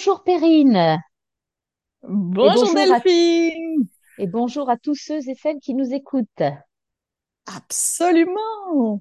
Bonjour 0.00 0.24
Perrine 0.24 0.98
Bonjour 2.02 2.70
à, 2.70 2.86
Delphine. 2.86 3.86
et 4.16 4.26
bonjour 4.26 4.70
à 4.70 4.78
tous 4.78 4.94
ceux 4.94 5.28
et 5.28 5.34
celles 5.34 5.58
qui 5.58 5.74
nous 5.74 5.92
écoutent. 5.92 6.42
Absolument. 7.44 8.98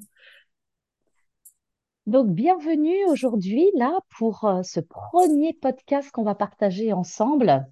Donc 2.05 2.27
bienvenue 2.31 3.05
aujourd'hui 3.05 3.71
là 3.75 3.97
pour 4.17 4.43
euh, 4.43 4.61
ce 4.63 4.81
premier 4.81 5.53
podcast 5.53 6.11
qu'on 6.11 6.25
va 6.25 6.35
partager 6.35 6.91
ensemble. 6.91 7.65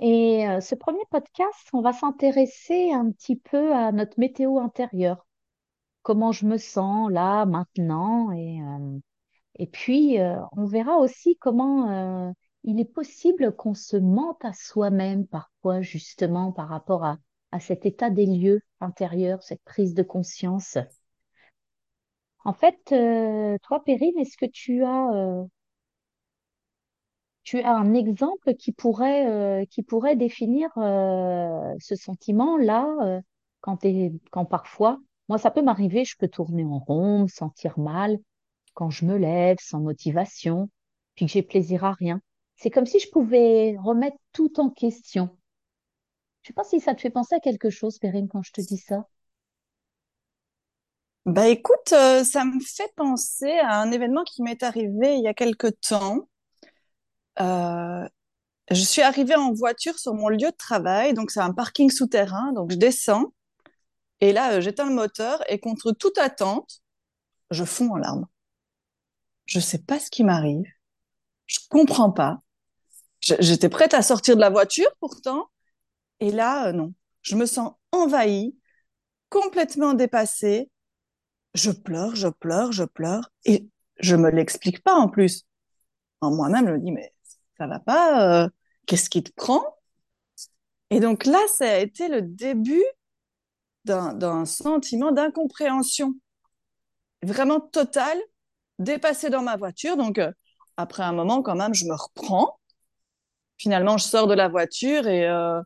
Et 0.00 0.48
euh, 0.48 0.60
ce 0.60 0.74
premier 0.74 1.04
podcast, 1.10 1.68
on 1.74 1.82
va 1.82 1.92
s'intéresser 1.92 2.90
un 2.90 3.10
petit 3.10 3.36
peu 3.36 3.74
à 3.74 3.92
notre 3.92 4.18
météo 4.18 4.60
intérieure, 4.60 5.26
comment 6.00 6.32
je 6.32 6.46
me 6.46 6.56
sens 6.56 7.10
là 7.10 7.44
maintenant 7.44 8.32
et 8.32 8.62
euh, 8.62 8.98
Et 9.58 9.66
puis, 9.66 10.20
euh, 10.20 10.36
on 10.52 10.64
verra 10.66 10.98
aussi 10.98 11.36
comment 11.38 11.90
euh, 12.28 12.32
il 12.64 12.80
est 12.80 12.84
possible 12.84 13.54
qu'on 13.54 13.74
se 13.74 13.96
mente 13.96 14.44
à 14.44 14.52
soi-même 14.52 15.26
parfois, 15.26 15.80
justement, 15.82 16.52
par 16.52 16.68
rapport 16.68 17.04
à, 17.04 17.18
à 17.52 17.60
cet 17.60 17.86
état 17.86 18.10
des 18.10 18.26
lieux 18.26 18.60
intérieurs, 18.80 19.42
cette 19.42 19.62
prise 19.64 19.94
de 19.94 20.02
conscience. 20.02 20.78
En 22.44 22.52
fait, 22.52 22.78
euh, 22.92 23.56
toi, 23.62 23.82
Perrine, 23.84 24.18
est-ce 24.18 24.36
que 24.36 24.46
tu 24.46 24.84
as, 24.84 25.46
tu 27.44 27.60
as 27.60 27.76
un 27.76 27.94
exemple 27.94 28.54
qui 28.54 28.72
pourrait, 28.72 29.66
qui 29.70 29.82
pourrait 29.82 30.16
définir 30.16 30.68
ce 30.74 31.94
sentiment-là, 31.94 33.22
quand 33.60 33.78
quand 34.30 34.44
parfois, 34.44 34.98
moi, 35.28 35.38
ça 35.38 35.50
peut 35.50 35.62
m'arriver, 35.62 36.04
je 36.04 36.16
peux 36.18 36.28
tourner 36.28 36.64
en 36.64 36.78
rond, 36.78 37.22
me 37.22 37.28
sentir 37.28 37.78
mal. 37.78 38.18
Quand 38.76 38.90
je 38.90 39.06
me 39.06 39.16
lève 39.16 39.56
sans 39.60 39.80
motivation, 39.80 40.70
puis 41.16 41.26
que 41.26 41.32
j'ai 41.32 41.42
plaisir 41.42 41.84
à 41.84 41.92
rien. 41.92 42.20
C'est 42.54 42.70
comme 42.70 42.86
si 42.86 43.00
je 43.00 43.10
pouvais 43.10 43.76
remettre 43.82 44.18
tout 44.32 44.60
en 44.60 44.70
question. 44.70 45.36
Je 46.42 46.48
sais 46.48 46.52
pas 46.52 46.62
si 46.62 46.78
ça 46.78 46.94
te 46.94 47.00
fait 47.00 47.10
penser 47.10 47.34
à 47.34 47.40
quelque 47.40 47.70
chose, 47.70 47.98
Perrine, 47.98 48.28
quand 48.28 48.42
je 48.42 48.52
te 48.52 48.60
dis 48.60 48.78
ça. 48.78 49.08
Bah 51.24 51.48
écoute, 51.48 51.92
euh, 51.92 52.22
ça 52.22 52.44
me 52.44 52.60
fait 52.60 52.92
penser 52.94 53.50
à 53.58 53.80
un 53.80 53.90
événement 53.90 54.22
qui 54.22 54.42
m'est 54.42 54.62
arrivé 54.62 55.16
il 55.16 55.24
y 55.24 55.26
a 55.26 55.34
quelque 55.34 55.66
temps. 55.66 56.28
Euh, 57.40 58.08
je 58.70 58.82
suis 58.82 59.02
arrivée 59.02 59.34
en 59.34 59.52
voiture 59.52 59.98
sur 59.98 60.14
mon 60.14 60.28
lieu 60.28 60.38
de 60.38 60.56
travail, 60.56 61.14
donc 61.14 61.30
c'est 61.30 61.40
un 61.40 61.52
parking 61.52 61.90
souterrain, 61.90 62.52
donc 62.52 62.70
je 62.70 62.76
descends 62.76 63.32
et 64.20 64.32
là 64.32 64.54
euh, 64.54 64.60
j'éteins 64.60 64.86
le 64.86 64.94
moteur 64.94 65.42
et 65.50 65.58
contre 65.60 65.92
toute 65.92 66.18
attente, 66.18 66.82
je 67.50 67.64
fonds 67.64 67.92
en 67.92 67.96
larmes. 67.96 68.26
Je 69.46 69.60
sais 69.60 69.78
pas 69.78 69.98
ce 69.98 70.10
qui 70.10 70.24
m'arrive, 70.24 70.66
je 71.46 71.58
comprends 71.68 72.10
pas. 72.10 72.40
J'étais 73.20 73.68
prête 73.68 73.94
à 73.94 74.02
sortir 74.02 74.36
de 74.36 74.40
la 74.40 74.50
voiture 74.50 74.90
pourtant 75.00 75.48
et 76.20 76.30
là 76.30 76.68
euh, 76.68 76.72
non, 76.72 76.94
je 77.22 77.34
me 77.36 77.46
sens 77.46 77.72
envahie, 77.92 78.56
complètement 79.28 79.94
dépassée. 79.94 80.70
Je 81.54 81.70
pleure, 81.70 82.14
je 82.14 82.28
pleure, 82.28 82.72
je 82.72 82.84
pleure, 82.84 83.30
et 83.44 83.68
je 83.98 84.14
me 84.14 84.30
l'explique 84.30 84.82
pas 84.82 84.94
en 84.94 85.08
plus. 85.08 85.44
En 86.20 86.34
moi-même, 86.34 86.66
je 86.66 86.72
me 86.72 86.78
dis, 86.78 86.92
mais 86.92 87.12
ça 87.58 87.66
va 87.66 87.80
pas, 87.80 88.44
euh, 88.44 88.48
qu'est-ce 88.86 89.10
qui 89.10 89.22
te 89.22 89.32
prend? 89.32 89.62
Et 90.90 91.00
donc 91.00 91.24
là, 91.24 91.40
ça 91.48 91.68
a 91.68 91.78
été 91.78 92.08
le 92.08 92.22
début 92.22 92.84
d'un, 93.84 94.44
sentiment 94.44 95.12
d'incompréhension 95.12 96.14
vraiment 97.22 97.60
total, 97.60 98.18
dépassé 98.78 99.30
dans 99.30 99.42
ma 99.42 99.56
voiture. 99.56 99.96
Donc, 99.96 100.18
euh, 100.18 100.32
après 100.76 101.02
un 101.02 101.12
moment, 101.12 101.42
quand 101.42 101.56
même, 101.56 101.74
je 101.74 101.86
me 101.86 101.94
reprends. 101.94 102.58
Finalement, 103.58 103.98
je 103.98 104.04
sors 104.04 104.26
de 104.26 104.34
la 104.34 104.48
voiture 104.48 105.06
et 105.08 105.26
euh, 105.28 105.60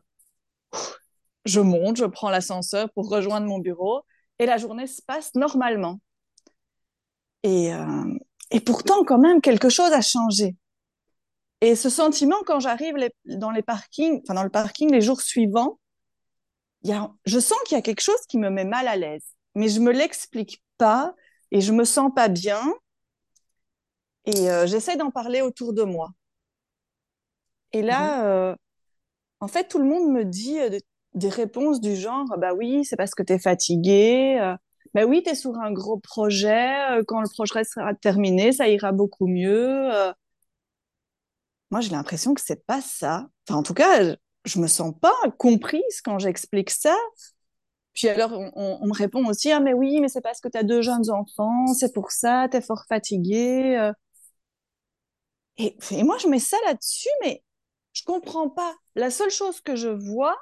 je 1.45 1.59
monte, 1.59 1.97
je 1.97 2.05
prends 2.05 2.29
l'ascenseur 2.29 2.89
pour 2.93 3.09
rejoindre 3.09 3.47
mon 3.47 3.59
bureau, 3.59 4.03
et 4.39 4.45
la 4.45 4.57
journée 4.57 4.87
se 4.87 5.01
passe 5.01 5.35
normalement. 5.35 5.99
Et, 7.43 7.73
euh, 7.73 8.17
et 8.51 8.59
pourtant, 8.59 9.03
quand 9.03 9.17
même, 9.17 9.41
quelque 9.41 9.69
chose 9.69 9.91
a 9.91 10.01
changé. 10.01 10.55
Et 11.61 11.75
ce 11.75 11.89
sentiment, 11.89 12.37
quand 12.45 12.59
j'arrive 12.59 12.95
dans 13.25 13.51
les 13.51 13.61
parkings, 13.61 14.21
enfin 14.23 14.33
dans 14.33 14.43
le 14.43 14.49
parking 14.49 14.91
les 14.91 15.01
jours 15.01 15.21
suivants, 15.21 15.79
y 16.83 16.91
a, 16.91 17.11
je 17.25 17.39
sens 17.39 17.57
qu'il 17.65 17.75
y 17.75 17.79
a 17.79 17.81
quelque 17.83 18.01
chose 18.01 18.19
qui 18.27 18.37
me 18.37 18.49
met 18.49 18.65
mal 18.65 18.87
à 18.87 18.95
l'aise, 18.95 19.25
mais 19.55 19.69
je 19.69 19.79
me 19.79 19.91
l'explique 19.91 20.63
pas 20.77 21.13
et 21.51 21.61
je 21.61 21.71
me 21.71 21.83
sens 21.83 22.11
pas 22.15 22.29
bien 22.29 22.61
et 24.25 24.49
euh, 24.49 24.65
j'essaie 24.67 24.97
d'en 24.97 25.11
parler 25.11 25.41
autour 25.41 25.73
de 25.73 25.83
moi. 25.83 26.11
Et 27.73 27.81
Mhm. 27.89 28.11
là, 28.11 28.25
euh, 28.25 28.55
en 29.41 29.47
fait, 29.47 29.67
tout 29.69 29.79
le 29.79 29.85
monde 29.85 30.11
me 30.11 30.25
dit 30.25 30.59
euh, 30.59 30.79
des 31.15 31.29
réponses 31.29 31.81
du 31.81 31.95
genre, 31.95 32.25
bah 32.39 32.53
oui, 32.55 32.85
c'est 32.85 32.97
parce 32.97 33.15
que 33.15 33.23
tu 33.23 33.33
es 33.33 33.39
fatigué, 33.39 34.39
euh, 34.41 34.55
bah 34.93 35.05
oui, 35.05 35.23
tu 35.23 35.31
es 35.31 35.35
sur 35.35 35.55
un 35.59 35.71
gros 35.73 35.99
projet, 35.99 36.69
quand 37.07 37.21
le 37.21 37.29
projet 37.29 37.63
sera 37.65 37.93
terminé, 37.95 38.51
ça 38.53 38.69
ira 38.69 38.91
beaucoup 38.93 39.27
mieux. 39.27 39.89
Moi, 41.71 41.81
j'ai 41.81 41.89
l'impression 41.91 42.33
que 42.33 42.41
c'est 42.41 42.65
pas 42.65 42.81
ça. 42.81 43.27
Enfin, 43.47 43.59
en 43.59 43.63
tout 43.63 43.73
cas, 43.73 44.03
je, 44.03 44.15
je 44.45 44.59
me 44.59 44.67
sens 44.67 44.93
pas 44.99 45.13
comprise 45.37 46.01
quand 46.03 46.19
j'explique 46.19 46.69
ça. 46.69 46.95
Puis 47.93 48.07
alors, 48.09 48.31
on, 48.33 48.51
on- 48.55 48.79
on 48.81 48.87
me 48.87 48.93
répond 48.93 49.25
aussi, 49.27 49.51
ah, 49.51 49.59
mais 49.59 49.73
oui, 49.73 49.99
mais 50.01 50.07
c'est 50.09 50.21
parce 50.21 50.39
que 50.41 50.47
tu 50.49 50.57
as 50.57 50.63
deux 50.63 50.81
jeunes 50.81 51.09
enfants, 51.11 51.67
c'est 51.67 51.93
pour 51.93 52.11
ça, 52.11 52.47
tu 52.49 52.57
es 52.57 52.61
fort 52.61 52.85
fatigué. 52.87 53.91
Et, 55.57 55.75
moi, 56.03 56.17
je 56.17 56.27
mets 56.27 56.39
ça 56.39 56.57
là-dessus, 56.65 57.09
mais 57.21 57.43
je 57.93 58.03
comprends 58.03 58.49
pas. 58.49 58.75
La 58.95 59.11
seule 59.11 59.29
chose 59.29 59.61
que 59.61 59.75
je 59.75 59.89
vois, 59.89 60.37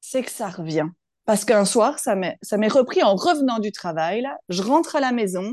c'est 0.00 0.22
que 0.22 0.30
ça 0.30 0.48
revient. 0.48 0.88
Parce 1.24 1.44
qu'un 1.44 1.64
soir, 1.64 1.98
ça 1.98 2.14
m'est, 2.14 2.38
repris 2.68 3.02
en 3.02 3.14
revenant 3.14 3.58
du 3.58 3.72
travail, 3.72 4.22
là. 4.22 4.36
Je 4.48 4.62
rentre 4.62 4.96
à 4.96 5.00
la 5.00 5.12
maison 5.12 5.52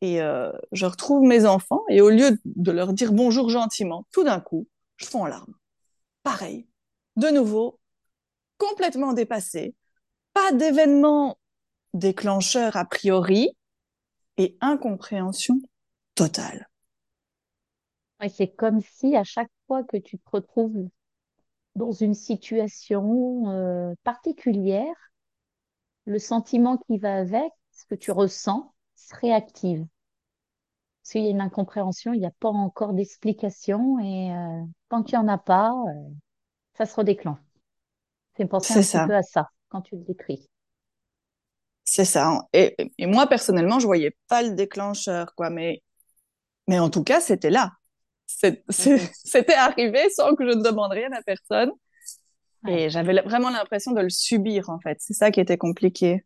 et 0.00 0.22
euh, 0.22 0.50
je 0.72 0.86
retrouve 0.86 1.22
mes 1.22 1.44
enfants 1.44 1.82
et 1.88 2.00
au 2.00 2.10
lieu 2.10 2.38
de 2.44 2.72
leur 2.72 2.92
dire 2.92 3.12
bonjour 3.12 3.50
gentiment, 3.50 4.06
tout 4.12 4.24
d'un 4.24 4.40
coup, 4.40 4.66
je 4.96 5.06
fonds 5.06 5.22
en 5.22 5.26
larmes. 5.26 5.54
Pareil. 6.22 6.66
De 7.16 7.28
nouveau, 7.28 7.78
complètement 8.58 9.12
dépassé. 9.12 9.74
Pas 10.32 10.52
d'événement 10.52 11.38
déclencheur 11.92 12.76
a 12.76 12.84
priori 12.84 13.56
et 14.36 14.56
incompréhension 14.60 15.60
totale. 16.20 16.66
Ouais, 18.20 18.28
c'est 18.28 18.48
comme 18.54 18.80
si 18.80 19.16
à 19.16 19.24
chaque 19.24 19.50
fois 19.66 19.82
que 19.84 19.96
tu 19.96 20.18
te 20.18 20.30
retrouves 20.30 20.88
dans 21.76 21.92
une 21.92 22.14
situation 22.14 23.50
euh, 23.50 23.94
particulière, 24.04 24.94
le 26.04 26.18
sentiment 26.18 26.76
qui 26.76 26.98
va 26.98 27.14
avec, 27.16 27.50
ce 27.70 27.86
que 27.86 27.94
tu 27.94 28.10
ressens, 28.10 28.74
se 28.96 29.14
réactive. 29.16 29.86
Parce 31.02 31.12
qu'il 31.12 31.24
y 31.24 31.26
a 31.28 31.30
une 31.30 31.40
incompréhension, 31.40 32.12
il 32.14 32.20
n'y 32.20 32.26
a 32.26 32.30
pas 32.40 32.48
encore 32.48 32.92
d'explication 32.94 33.98
et 34.00 34.32
euh, 34.34 34.62
tant 34.88 35.02
qu'il 35.02 35.18
n'y 35.18 35.24
en 35.24 35.28
a 35.28 35.38
pas, 35.38 35.70
euh, 35.72 36.10
ça 36.78 36.86
se 36.86 36.96
redéclenche. 36.96 37.38
Ça 38.36 38.44
me 38.44 38.48
penser 38.48 38.74
un 38.74 38.82
C'est 38.82 38.82
petit 38.82 38.98
ça, 38.98 39.06
peu 39.06 39.14
à 39.14 39.22
ça 39.22 39.50
quand 39.68 39.82
tu 39.82 39.96
le 39.96 40.02
décris. 40.04 40.48
c'est 41.84 42.04
ça. 42.04 42.42
Et, 42.52 42.76
et 42.98 43.06
moi, 43.06 43.26
personnellement, 43.26 43.80
je 43.80 43.86
voyais 43.86 44.16
pas 44.28 44.42
le 44.42 44.50
déclencheur, 44.54 45.34
quoi. 45.34 45.50
Mais, 45.50 45.82
mais 46.70 46.78
en 46.78 46.88
tout 46.88 47.02
cas, 47.02 47.20
c'était 47.20 47.50
là. 47.50 47.72
C'était 48.68 49.54
arrivé 49.54 50.08
sans 50.10 50.36
que 50.36 50.48
je 50.48 50.56
ne 50.56 50.62
demande 50.62 50.92
rien 50.92 51.10
à 51.10 51.20
personne. 51.20 51.72
Ouais. 52.62 52.82
Et 52.82 52.90
j'avais 52.90 53.20
vraiment 53.22 53.50
l'impression 53.50 53.90
de 53.90 54.00
le 54.00 54.08
subir, 54.08 54.70
en 54.70 54.78
fait. 54.78 54.96
C'est 55.00 55.12
ça 55.12 55.32
qui 55.32 55.40
était 55.40 55.58
compliqué. 55.58 56.24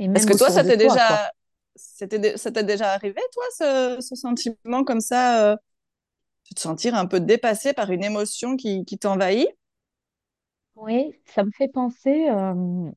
Est-ce 0.00 0.26
que 0.26 0.36
toi, 0.36 0.50
ça 0.50 0.64
de 0.64 0.70
t'est 0.70 0.76
déjà, 0.76 1.30
ça 1.76 2.08
t'est 2.08 2.64
déjà 2.64 2.92
arrivé, 2.92 3.20
toi, 3.32 3.44
ce, 3.56 3.98
ce 4.00 4.16
sentiment 4.16 4.82
comme 4.82 5.00
ça, 5.00 5.52
euh, 5.52 5.56
de 6.50 6.54
te 6.56 6.60
sentir 6.60 6.96
un 6.96 7.06
peu 7.06 7.20
dépassé 7.20 7.72
par 7.72 7.92
une 7.92 8.02
émotion 8.02 8.56
qui, 8.56 8.84
qui 8.84 8.98
t'envahit? 8.98 9.46
Oui, 10.74 11.14
ça 11.24 11.44
me 11.44 11.52
fait 11.52 11.68
penser 11.68 12.28
euh, 12.30 12.90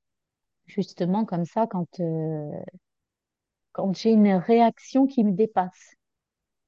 justement 0.65 1.25
comme 1.25 1.45
ça 1.45 1.67
quand, 1.67 1.99
euh, 1.99 2.49
quand 3.71 3.95
j'ai 3.95 4.13
une 4.13 4.33
réaction 4.33 5.05
qui 5.05 5.23
me 5.23 5.31
dépasse, 5.31 5.94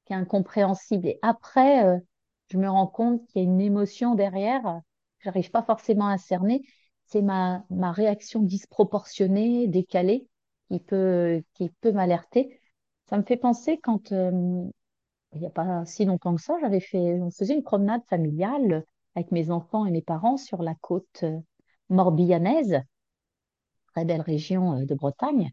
qui 0.08 0.14
est 0.14 0.18
incompréhensible. 0.18 1.08
Et 1.08 1.20
après, 1.22 1.86
euh, 1.86 2.00
je 2.50 2.58
me 2.58 2.70
rends 2.70 2.88
compte 2.88 3.26
qu'il 3.28 3.44
y 3.44 3.46
a 3.46 3.50
une 3.50 3.62
émotion 3.62 4.16
derrière, 4.16 4.82
j'arrive 5.20 5.52
pas 5.52 5.64
forcément 5.64 6.08
à 6.08 6.18
cerner. 6.18 6.64
C'est 7.06 7.22
ma, 7.22 7.64
ma 7.70 7.92
réaction 7.92 8.42
disproportionnée, 8.42 9.68
décalée, 9.68 10.28
qui 10.70 10.80
peut, 10.80 11.44
qui 11.54 11.70
peut 11.82 11.92
m'alerter. 11.92 12.60
Ça 13.10 13.18
me 13.18 13.24
fait 13.24 13.38
penser 13.38 13.78
quand, 13.78 14.12
euh, 14.12 14.32
il 15.34 15.40
n'y 15.42 15.48
a 15.48 15.52
pas 15.52 15.86
si 15.86 16.06
longtemps 16.06 16.36
que 16.36 16.42
ça, 16.42 16.56
j'avais 16.62 16.80
fait, 16.80 17.22
on 17.22 17.32
faisait 17.32 17.54
une 17.54 17.64
promenade 17.64 18.02
familiale 18.10 18.86
avec 19.16 19.32
mes 19.32 19.52
enfants 19.52 19.86
et 19.86 19.92
mes 19.92 20.02
parents 20.02 20.38
sur 20.38 20.64
la 20.64 20.76
côte 20.76 21.24
euh, 21.24 21.40
morbihannaise, 21.90 22.82
très 23.94 24.06
belle 24.06 24.22
région 24.22 24.80
euh, 24.80 24.86
de 24.86 24.96
Bretagne. 24.96 25.52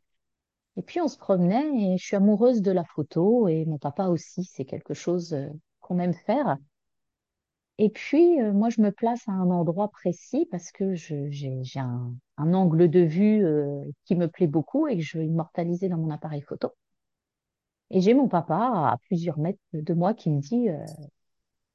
Et 0.76 0.82
puis 0.82 1.00
on 1.00 1.08
se 1.08 1.18
promenait 1.18 1.94
et 1.94 1.98
je 1.98 2.04
suis 2.04 2.14
amoureuse 2.16 2.62
de 2.62 2.70
la 2.70 2.84
photo 2.84 3.48
et 3.48 3.64
mon 3.64 3.78
papa 3.78 4.06
aussi, 4.06 4.44
c'est 4.44 4.64
quelque 4.64 4.94
chose 4.94 5.32
euh, 5.34 5.48
qu'on 5.80 5.98
aime 5.98 6.14
faire. 6.14 6.58
Et 7.78 7.88
puis 7.90 8.40
euh, 8.40 8.52
moi 8.52 8.68
je 8.70 8.80
me 8.80 8.90
place 8.90 9.28
à 9.28 9.32
un 9.32 9.48
endroit 9.50 9.88
précis 9.90 10.46
parce 10.50 10.70
que 10.72 10.94
j'ai 10.94 11.62
un, 11.76 12.12
un 12.36 12.52
angle 12.54 12.88
de 12.90 13.00
vue 13.00 13.44
euh, 13.44 13.84
qui 14.04 14.16
me 14.16 14.26
plaît 14.28 14.46
beaucoup 14.48 14.86
et 14.88 14.96
que 14.96 15.02
je 15.02 15.18
veux 15.18 15.24
immortaliser 15.24 15.88
dans 15.88 15.98
mon 15.98 16.10
appareil 16.10 16.42
photo. 16.42 16.72
Et 17.90 18.00
j'ai 18.02 18.12
mon 18.14 18.28
papa 18.28 18.56
à 18.56 18.98
plusieurs 19.06 19.38
mètres 19.38 19.58
de 19.72 19.94
moi 19.94 20.12
qui 20.14 20.28
me 20.30 20.40
dit 20.40 20.68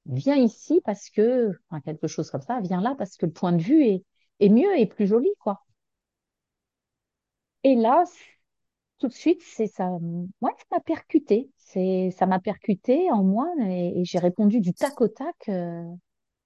viens 0.08 0.36
ici 0.36 0.82
parce 0.84 1.10
que, 1.10 1.52
enfin 1.70 1.80
quelque 1.82 2.08
chose 2.08 2.30
comme 2.30 2.42
ça, 2.42 2.60
viens 2.62 2.82
là 2.82 2.96
parce 2.98 3.16
que 3.18 3.26
le 3.26 3.32
point 3.32 3.54
de 3.54 3.62
vue 3.62 3.84
est, 3.86 4.04
est 4.42 4.50
mieux 4.50 4.78
et 4.78 4.86
plus 4.86 5.08
joli, 5.08 5.30
quoi. 5.40 5.64
Et 7.64 7.76
là, 7.76 8.04
tout 9.00 9.08
de 9.08 9.14
suite, 9.14 9.42
c'est 9.44 9.68
ça, 9.68 9.90
moi, 10.42 10.52
ça 10.58 10.66
m'a 10.72 10.80
percuté. 10.82 11.50
Ça 11.58 12.26
m'a 12.26 12.40
percuté 12.40 13.12
en 13.12 13.24
moi 13.24 13.48
et, 13.62 14.04
j'ai 14.04 14.20
répondu 14.20 14.60
du 14.60 14.74
tac 14.74 15.00
au 15.02 15.08
tac. 15.08 15.36
euh, 15.50 15.84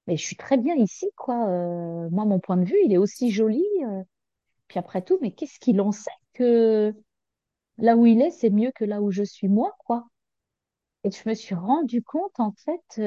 mais 0.08 0.18
je 0.18 0.24
suis 0.24 0.36
très 0.38 0.58
bien 0.58 0.76
ici, 0.76 1.08
quoi. 1.16 1.48
euh, 1.50 2.10
moi, 2.12 2.26
mon 2.26 2.40
point 2.40 2.58
de 2.58 2.66
vue, 2.66 2.78
il 2.86 2.94
est 2.94 2.98
aussi 2.98 3.32
joli. 3.32 3.66
euh, 3.86 4.04
puis 4.68 4.80
après 4.80 5.02
tout, 5.04 5.20
mais 5.22 5.32
qu'est-ce 5.32 5.60
qu'il 5.60 5.82
en 5.82 5.92
sait 5.92 6.12
que 6.34 6.94
là 7.78 7.98
où 7.98 8.06
il 8.06 8.22
est, 8.22 8.32
c'est 8.32 8.50
mieux 8.50 8.72
que 8.76 8.86
là 8.86 9.02
où 9.02 9.12
je 9.12 9.24
suis 9.24 9.48
moi, 9.50 9.74
quoi. 9.80 10.08
Et 11.06 11.12
je 11.12 11.30
me 11.30 11.34
suis 11.36 11.56
rendu 11.56 12.02
compte, 12.04 12.40
en 12.40 12.54
fait, 12.54 13.02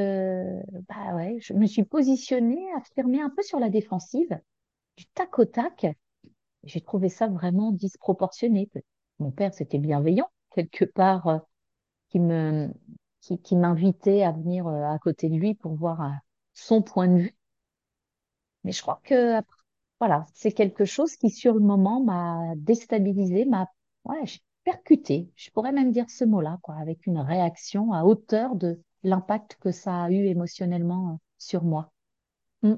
bah 0.88 1.14
ouais, 1.16 1.38
je 1.40 1.54
me 1.54 1.66
suis 1.66 1.84
positionnée, 1.84 2.66
affirmée 2.76 3.22
un 3.22 3.30
peu 3.30 3.42
sur 3.42 3.58
la 3.58 3.70
défensive, 3.70 4.38
du 4.96 5.06
tac 5.14 5.38
au 5.38 5.44
tac. 5.46 5.86
J'ai 6.64 6.80
trouvé 6.80 7.08
ça 7.08 7.28
vraiment 7.28 7.72
disproportionné. 7.72 8.68
Mon 9.18 9.30
père, 9.30 9.54
c'était 9.54 9.78
bienveillant, 9.78 10.30
quelque 10.54 10.84
part, 10.84 11.26
euh, 11.28 11.38
qui 12.08 13.38
qui, 13.42 13.56
m'invitait 13.56 14.22
à 14.22 14.32
venir 14.32 14.66
euh, 14.68 14.84
à 14.84 14.98
côté 14.98 15.28
de 15.28 15.34
lui 15.34 15.54
pour 15.54 15.74
voir 15.74 16.02
euh, 16.02 16.10
son 16.52 16.82
point 16.82 17.08
de 17.08 17.18
vue. 17.18 17.36
Mais 18.64 18.72
je 18.72 18.82
crois 18.82 19.00
que, 19.04 19.40
voilà, 20.00 20.26
c'est 20.34 20.52
quelque 20.52 20.84
chose 20.84 21.16
qui, 21.16 21.30
sur 21.30 21.54
le 21.54 21.60
moment, 21.60 22.00
m'a 22.02 22.54
déstabilisée, 22.56 23.44
m'a, 23.44 23.66
j'ai 24.24 24.40
percuté. 24.64 25.30
Je 25.36 25.50
pourrais 25.50 25.72
même 25.72 25.92
dire 25.92 26.10
ce 26.10 26.24
mot-là, 26.24 26.58
avec 26.68 27.06
une 27.06 27.18
réaction 27.18 27.92
à 27.92 28.04
hauteur 28.04 28.54
de 28.54 28.80
l'impact 29.02 29.56
que 29.60 29.72
ça 29.72 30.04
a 30.04 30.10
eu 30.10 30.26
émotionnellement 30.26 31.20
sur 31.38 31.64
moi. 31.64 31.92
Mm. 32.62 32.74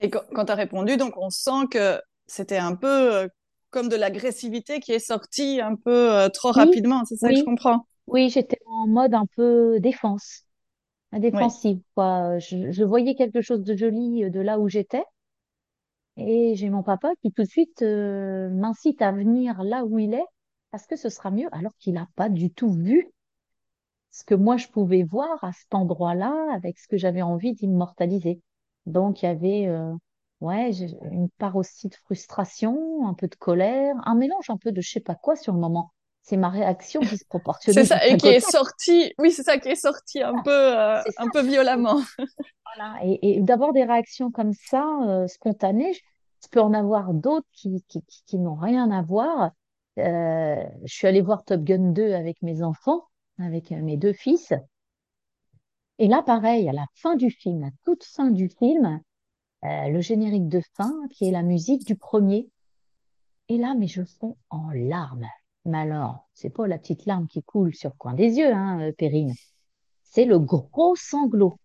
Et 0.00 0.10
quand, 0.10 0.22
quand 0.34 0.44
tu 0.46 0.52
as 0.52 0.56
répondu, 0.56 0.96
donc 0.96 1.16
on 1.16 1.30
sent 1.30 1.68
que 1.70 2.00
c'était 2.26 2.58
un 2.58 2.74
peu 2.74 3.28
comme 3.72 3.88
de 3.90 3.96
l'agressivité 3.96 4.80
qui 4.80 4.92
est 4.92 5.00
sortie 5.00 5.60
un 5.62 5.76
peu 5.76 6.12
euh, 6.14 6.28
trop 6.30 6.52
Oui, 6.54 6.72
rapidement, 6.76 7.04
c'est 7.06 7.16
ça 7.16 7.30
que 7.32 7.38
je 7.38 7.42
oui, 7.42 7.44
comprends. 7.44 7.86
oui, 8.06 8.30
j'étais 8.30 8.58
en 8.66 8.86
mode 8.88 9.14
un 9.14 9.26
peu 9.36 9.80
défense, 9.80 10.44
Oui. 11.32 11.52
défensive, 11.52 11.80
quoi. 11.96 12.38
Je, 12.40 12.72
je 12.72 12.84
voyais 12.84 13.14
quelque 13.16 13.42
chose 13.42 13.62
de 13.64 13.76
joli 13.76 14.24
euh, 14.24 14.30
de 14.30 14.40
là 14.40 14.58
où 14.60 14.68
j'étais. 14.70 15.04
Et 16.16 16.54
j'ai 16.56 16.70
mon 16.70 16.82
papa 16.82 17.10
qui 17.22 17.32
tout 17.32 17.42
de 17.42 17.48
suite 17.48 17.82
euh, 17.82 18.48
m'incite 18.50 19.02
à 19.02 19.12
venir 19.12 19.62
là 19.62 19.84
où 19.84 19.98
il 19.98 20.14
est 20.14 20.24
parce 20.70 20.86
que 20.86 20.96
ce 20.96 21.08
sera 21.10 21.30
mieux, 21.30 21.48
alors 21.54 21.76
qu'il 21.78 21.92
n'a 21.94 22.08
pas 22.16 22.28
du 22.30 22.50
tout 22.50 22.72
vu 22.72 23.12
ce 24.10 24.24
que 24.24 24.34
moi 24.34 24.56
je 24.56 24.68
pouvais 24.68 25.02
voir 25.02 25.42
à 25.44 25.52
cet 25.52 25.74
endroit-là 25.74 26.32
avec 26.54 26.78
ce 26.78 26.86
que 26.88 26.96
j'avais 26.96 27.22
envie 27.22 27.52
d'immortaliser. 27.54 28.40
Donc 28.86 29.22
il 29.22 29.26
y 29.26 29.28
avait 29.28 29.66
euh, 29.68 29.92
ouais, 30.42 30.72
j'ai- 30.72 30.96
une 31.10 31.28
part 31.38 31.56
aussi 31.56 31.88
de 31.88 31.94
frustration, 31.96 33.06
un 33.08 33.14
peu 33.14 33.28
de 33.28 33.34
colère, 33.36 33.96
un 34.04 34.14
mélange 34.14 34.50
un 34.50 34.56
peu 34.58 34.72
de 34.72 34.80
je 34.80 34.90
sais 34.90 35.00
pas 35.00 35.14
quoi 35.14 35.36
sur 35.36 35.52
le 35.54 35.60
moment. 35.60 35.92
C'est 36.22 36.36
ma 36.36 36.50
réaction 36.50 37.02
C'est 37.02 37.08
disproportionnée 37.08 37.84
du 37.86 37.88
ça, 37.88 38.06
et 38.06 38.16
qui 38.16 38.30
est 38.30 38.40
tac. 38.40 38.42
sorti, 38.42 39.12
oui, 39.18 39.32
c'est 39.32 39.42
ça 39.42 39.58
qui 39.58 39.68
est 39.70 39.74
sorti 39.76 40.22
un 40.22 40.38
peu, 40.38 40.50
euh, 40.52 41.02
c'est 41.04 41.14
un 41.18 41.28
peu 41.28 41.42
violemment. 41.42 42.00
Voilà. 42.76 42.98
Et, 43.04 43.36
et 43.38 43.40
d'avoir 43.42 43.72
des 43.72 43.84
réactions 43.84 44.30
comme 44.30 44.52
ça, 44.52 44.84
euh, 45.08 45.26
spontanées, 45.28 45.92
je, 45.94 46.48
peux 46.50 46.60
en 46.60 46.72
avoir 46.74 47.12
d'autres 47.14 47.46
qui, 47.52 47.82
qui, 47.88 48.02
qui, 48.04 48.22
qui 48.24 48.38
n'ont 48.38 48.54
rien 48.56 48.90
à 48.90 49.02
voir. 49.02 49.52
Euh, 49.98 50.64
je 50.84 50.94
suis 50.94 51.06
allée 51.06 51.20
voir 51.22 51.44
Top 51.44 51.62
Gun 51.62 51.92
2 51.92 52.12
avec 52.14 52.40
mes 52.42 52.62
enfants, 52.62 53.04
avec 53.38 53.70
mes 53.70 53.96
deux 53.96 54.12
fils. 54.12 54.52
Et 55.98 56.08
là, 56.08 56.22
pareil, 56.22 56.68
à 56.68 56.72
la 56.72 56.86
fin 56.94 57.14
du 57.16 57.30
film, 57.30 57.60
la 57.62 57.70
toute 57.84 58.04
fin 58.04 58.30
du 58.30 58.48
film, 58.48 59.00
euh, 59.64 59.88
le 59.88 60.00
générique 60.00 60.48
de 60.48 60.60
fin, 60.74 60.92
qui 61.10 61.26
est 61.28 61.30
la 61.30 61.42
musique 61.42 61.86
du 61.86 61.96
premier. 61.96 62.48
Et 63.48 63.58
là, 63.58 63.74
mais 63.78 63.86
je 63.86 64.04
fonds 64.04 64.36
en 64.50 64.70
larmes. 64.70 65.28
Mais 65.64 65.78
alors, 65.78 66.28
c'est 66.34 66.50
pas 66.50 66.66
la 66.66 66.78
petite 66.78 67.06
larme 67.06 67.28
qui 67.28 67.42
coule 67.42 67.74
sur 67.74 67.90
le 67.90 67.96
coin 67.96 68.14
des 68.14 68.34
yeux, 68.36 68.52
hein, 68.52 68.80
euh, 68.80 68.92
Perrine. 68.92 69.34
C'est 70.02 70.24
le 70.24 70.38
gros 70.38 70.96
sanglot. 70.96 71.58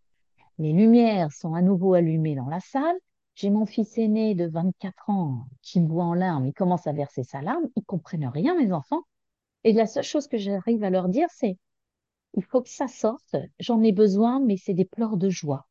Les 0.60 0.74
lumières 0.74 1.32
sont 1.32 1.54
à 1.54 1.62
nouveau 1.62 1.94
allumées 1.94 2.36
dans 2.36 2.50
la 2.50 2.60
salle. 2.60 2.98
J'ai 3.36 3.50
mon 3.50 3.66
fils 3.66 3.98
aîné 3.98 4.36
de 4.36 4.48
24 4.48 5.10
ans 5.10 5.46
qui 5.62 5.82
me 5.82 5.88
voit 5.88 6.06
en 6.06 6.14
larmes. 6.14 6.46
Il 6.46 6.54
commence 6.54 6.88
à 6.88 6.94
verser 6.94 7.24
sa 7.24 7.42
larme. 7.42 7.68
Ils 7.76 7.84
comprennent 7.86 8.28
rien, 8.28 8.56
mes 8.56 8.72
enfants. 8.72 9.04
Et 9.64 9.74
la 9.74 9.86
seule 9.86 10.04
chose 10.04 10.28
que 10.28 10.38
j'arrive 10.38 10.84
à 10.84 10.90
leur 10.90 11.10
dire, 11.10 11.28
c'est 11.32 11.58
il 12.34 12.44
faut 12.44 12.62
que 12.62 12.70
ça 12.70 12.88
sorte. 12.88 13.36
J'en 13.60 13.82
ai 13.82 13.92
besoin, 13.92 14.40
mais 14.40 14.58
c'est 14.58 14.74
des 14.74 14.86
pleurs 14.86 15.18
de 15.18 15.30
joie. 15.30 15.68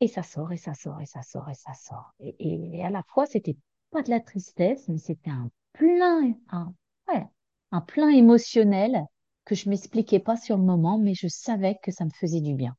Et 0.00 0.08
ça 0.08 0.22
sort, 0.22 0.52
et 0.52 0.56
ça 0.58 0.74
sort, 0.74 1.00
et 1.00 1.06
ça 1.06 1.22
sort, 1.22 1.48
et 1.48 1.54
ça 1.54 1.72
sort. 1.72 2.12
Et, 2.20 2.84
à 2.84 2.90
la 2.90 3.02
fois, 3.08 3.26
c'était 3.26 3.56
pas 3.90 4.02
de 4.02 4.10
la 4.10 4.20
tristesse, 4.20 4.88
mais 4.88 4.98
c'était 4.98 5.30
un 5.30 5.50
plein, 5.72 6.34
un, 6.50 6.74
ouais, 7.08 7.26
un 7.72 7.80
plein 7.80 8.08
émotionnel 8.08 9.04
que 9.44 9.54
je 9.54 9.70
m'expliquais 9.70 10.18
pas 10.18 10.36
sur 10.36 10.58
le 10.58 10.64
moment, 10.64 10.98
mais 10.98 11.14
je 11.14 11.28
savais 11.28 11.78
que 11.82 11.92
ça 11.92 12.04
me 12.04 12.10
faisait 12.10 12.40
du 12.40 12.54
bien. 12.54 12.76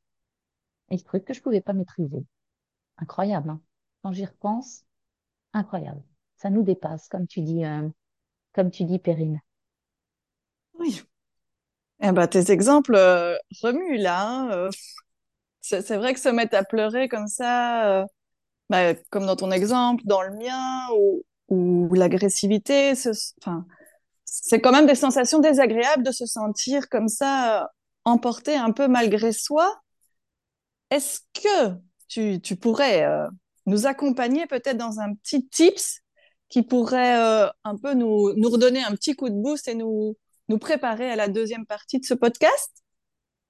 Et 0.91 0.97
ce 0.97 1.03
truc 1.03 1.25
que 1.25 1.33
je 1.33 1.41
pouvais 1.41 1.61
pas 1.61 1.73
maîtriser. 1.73 2.23
Incroyable, 2.97 3.49
hein. 3.49 3.61
Quand 4.03 4.11
j'y 4.11 4.25
repense, 4.25 4.83
incroyable. 5.53 6.03
Ça 6.35 6.49
nous 6.49 6.63
dépasse, 6.63 7.07
comme 7.07 7.25
tu 7.25 7.41
dis, 7.41 7.65
euh, 7.65 7.89
comme 8.53 8.69
tu 8.69 8.83
dis, 8.83 8.99
Perrine. 8.99 9.41
Oui. 10.75 11.01
Eh 11.99 12.11
ben, 12.11 12.27
tes 12.27 12.51
exemples 12.51 12.95
euh, 12.95 13.35
remuent 13.63 13.97
là. 13.97 14.27
hein, 14.27 14.51
euh, 14.51 14.69
c'est 15.67 15.97
vrai 15.97 16.13
que 16.13 16.19
se 16.19 16.29
mettre 16.29 16.55
à 16.55 16.63
pleurer 16.63 17.09
comme 17.09 17.27
ça, 17.27 18.01
euh, 18.01 18.05
bah, 18.69 18.93
comme 19.09 19.25
dans 19.25 19.35
ton 19.35 19.51
exemple, 19.51 20.03
dans 20.05 20.21
le 20.21 20.35
mien, 20.35 20.87
ou, 20.95 21.23
ou 21.49 21.93
l'agressivité, 21.93 22.93
c'est 22.95 24.61
quand 24.61 24.71
même 24.71 24.85
des 24.85 24.95
sensations 24.95 25.39
désagréables 25.39 26.03
de 26.03 26.11
se 26.11 26.25
sentir 26.25 26.89
comme 26.89 27.07
ça, 27.07 27.63
euh, 27.63 27.65
emporté 28.05 28.55
un 28.55 28.71
peu 28.71 28.87
malgré 28.87 29.31
soi. 29.31 29.81
Est-ce 30.89 31.19
que 31.33 31.75
tu, 32.07 32.39
tu 32.41 32.55
pourrais 32.55 33.03
euh, 33.03 33.27
nous 33.65 33.87
accompagner 33.87 34.47
peut-être 34.47 34.77
dans 34.77 34.99
un 34.99 35.13
petit 35.15 35.47
tips 35.49 36.01
qui 36.49 36.63
pourrait 36.63 37.13
un 37.65 37.75
peu 37.75 37.93
nous, 37.93 38.33
nous 38.37 38.49
redonner 38.49 38.81
un 38.81 38.91
petit 38.91 39.17
coup 39.17 39.27
de 39.27 39.35
boost 39.35 39.67
et 39.67 39.75
nous, 39.75 40.15
nous 40.47 40.57
préparer 40.57 41.11
à 41.11 41.17
la 41.17 41.27
deuxième 41.27 41.65
partie 41.65 41.99
de 41.99 42.05
ce 42.05 42.13
podcast? 42.13 42.71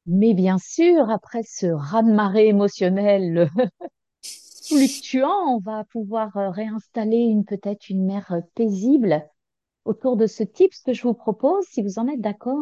Mais 0.08 0.34
bien 0.34 0.58
sûr, 0.58 1.10
après 1.10 1.44
ce 1.44 1.68
raz-de-marée 1.68 2.48
émotionnel 2.48 3.50
fluctuant, 4.68 5.56
on 5.56 5.60
va 5.60 5.84
pouvoir 5.84 6.36
euh, 6.38 6.50
réinstaller 6.50 7.18
une 7.18 7.44
peut-être 7.44 7.90
une 7.90 8.06
mer 8.06 8.32
euh, 8.32 8.40
paisible 8.56 9.28
autour 9.84 10.16
de 10.16 10.26
ce 10.26 10.44
type. 10.44 10.74
Ce 10.74 10.84
que 10.84 10.94
je 10.94 11.04
vous 11.04 11.14
propose, 11.14 11.66
si 11.66 11.84
vous 11.84 12.00
en 12.00 12.08
êtes 12.08 12.22
d'accord, 12.22 12.58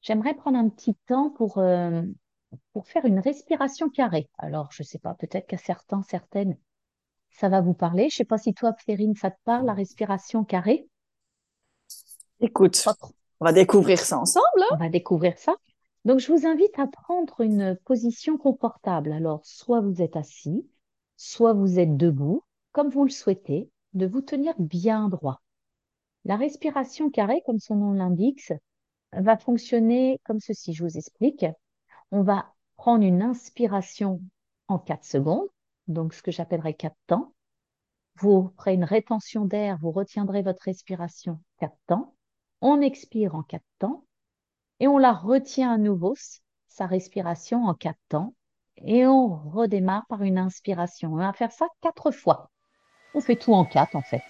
j'aimerais 0.00 0.32
prendre 0.32 0.56
un 0.56 0.70
petit 0.70 0.94
temps 1.06 1.28
pour, 1.28 1.58
euh, 1.58 2.02
pour 2.72 2.86
faire 2.86 3.04
une 3.04 3.18
respiration 3.18 3.90
carrée. 3.90 4.30
Alors, 4.38 4.68
je 4.72 4.82
sais 4.82 4.98
pas, 4.98 5.12
peut-être 5.12 5.48
qu'à 5.48 5.58
certains, 5.58 6.00
certaines, 6.02 6.56
ça 7.30 7.50
va 7.50 7.60
vous 7.60 7.74
parler. 7.74 8.08
Je 8.10 8.16
sais 8.16 8.24
pas 8.24 8.38
si 8.38 8.54
toi, 8.54 8.72
Perrine, 8.86 9.14
ça 9.16 9.30
te 9.30 9.38
parle, 9.44 9.66
la 9.66 9.74
respiration 9.74 10.44
carrée? 10.44 10.88
Écoute, 12.40 12.82
on 13.40 13.44
va 13.44 13.52
découvrir 13.52 13.98
ça 13.98 14.18
ensemble. 14.18 14.64
On 14.72 14.76
va 14.76 14.88
découvrir 14.88 15.36
ça. 15.36 15.54
Donc, 16.04 16.18
je 16.18 16.32
vous 16.32 16.46
invite 16.46 16.78
à 16.78 16.86
prendre 16.86 17.40
une 17.42 17.78
position 17.84 18.38
confortable. 18.38 19.12
Alors, 19.12 19.40
soit 19.44 19.80
vous 19.80 20.00
êtes 20.00 20.16
assis, 20.16 20.66
soit 21.16 21.52
vous 21.52 21.78
êtes 21.78 21.96
debout, 21.96 22.42
comme 22.72 22.88
vous 22.88 23.04
le 23.04 23.10
souhaitez, 23.10 23.70
de 23.92 24.06
vous 24.06 24.22
tenir 24.22 24.54
bien 24.58 25.08
droit. 25.08 25.42
La 26.24 26.36
respiration 26.36 27.10
carrée, 27.10 27.42
comme 27.44 27.58
son 27.58 27.76
nom 27.76 27.92
l'indique, 27.92 28.52
va 29.12 29.36
fonctionner 29.36 30.20
comme 30.24 30.40
ceci. 30.40 30.72
Je 30.72 30.84
vous 30.84 30.96
explique. 30.96 31.44
On 32.12 32.22
va 32.22 32.54
prendre 32.76 33.04
une 33.04 33.22
inspiration 33.22 34.20
en 34.68 34.78
4 34.78 35.04
secondes, 35.04 35.48
donc 35.88 36.14
ce 36.14 36.22
que 36.22 36.30
j'appellerais 36.30 36.74
4 36.74 36.96
temps. 37.06 37.34
Vous 38.16 38.52
ferez 38.56 38.74
une 38.74 38.84
rétention 38.84 39.44
d'air, 39.44 39.78
vous 39.80 39.90
retiendrez 39.90 40.42
votre 40.42 40.62
respiration 40.62 41.40
4 41.58 41.74
temps. 41.86 42.14
On 42.60 42.80
expire 42.80 43.34
en 43.34 43.42
4 43.42 43.62
temps 43.78 44.04
et 44.80 44.88
on 44.88 44.98
la 44.98 45.12
retient 45.12 45.72
à 45.72 45.78
nouveau, 45.78 46.14
sa 46.68 46.86
respiration 46.86 47.66
en 47.66 47.74
4 47.74 47.96
temps. 48.08 48.34
Et 48.82 49.06
on 49.06 49.28
redémarre 49.28 50.06
par 50.08 50.22
une 50.22 50.38
inspiration. 50.38 51.12
On 51.12 51.16
va 51.16 51.34
faire 51.34 51.52
ça 51.52 51.66
4 51.82 52.10
fois. 52.10 52.50
On 53.14 53.20
fait 53.20 53.36
tout 53.36 53.52
en 53.52 53.66
4 53.66 53.94
en 53.94 54.00
fait, 54.00 54.22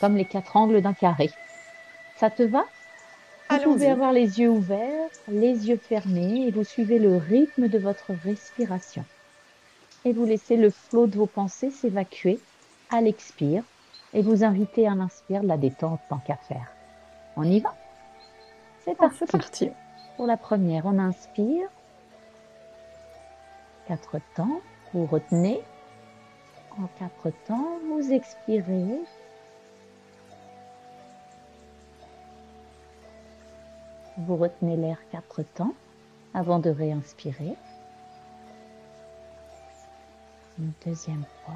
comme 0.00 0.16
les 0.16 0.24
quatre 0.24 0.56
angles 0.56 0.80
d'un 0.80 0.94
carré. 0.94 1.30
Ça 2.16 2.30
te 2.30 2.42
va? 2.42 2.64
Vous 3.50 3.58
pouvez 3.72 3.90
avoir 3.90 4.12
les 4.12 4.40
yeux 4.40 4.50
ouverts, 4.50 5.10
les 5.26 5.68
yeux 5.68 5.76
fermés 5.76 6.46
et 6.46 6.50
vous 6.50 6.64
suivez 6.64 6.98
le 6.98 7.16
rythme 7.16 7.68
de 7.68 7.78
votre 7.78 8.12
respiration. 8.24 9.04
Et 10.04 10.12
vous 10.12 10.24
laissez 10.24 10.56
le 10.56 10.70
flot 10.70 11.06
de 11.06 11.16
vos 11.16 11.26
pensées 11.26 11.70
s'évacuer 11.70 12.38
à 12.90 13.00
l'expire 13.00 13.64
et 14.14 14.22
vous 14.22 14.44
invitez 14.44 14.86
à 14.86 14.94
l'inspire 14.94 15.42
la 15.42 15.56
détente 15.56 16.00
tant 16.08 16.18
qu'à 16.18 16.36
faire. 16.36 16.72
On 17.36 17.42
y 17.42 17.60
va? 17.60 17.74
C'est 18.88 18.94
parti. 18.94 19.16
c'est 19.18 19.30
parti. 19.30 19.70
Pour 20.16 20.26
la 20.26 20.38
première, 20.38 20.86
on 20.86 20.98
inspire. 20.98 21.68
Quatre 23.86 24.18
temps, 24.34 24.62
vous 24.94 25.04
retenez. 25.04 25.60
En 26.78 26.86
quatre 26.98 27.30
temps, 27.46 27.78
vous 27.86 28.12
expirez. 28.12 29.00
Vous 34.16 34.36
retenez 34.36 34.76
l'air 34.76 34.98
quatre 35.10 35.42
temps 35.42 35.74
avant 36.32 36.58
de 36.58 36.70
réinspirer. 36.70 37.56
Une 40.58 40.72
deuxième 40.86 41.24
fois. 41.44 41.54